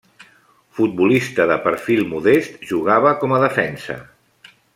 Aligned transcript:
Futbolista 0.77 1.45
de 1.51 1.57
perfil 1.67 2.01
modest, 2.15 2.57
jugava 2.71 3.13
com 3.21 3.37
a 3.39 3.43
defensa. 3.45 4.01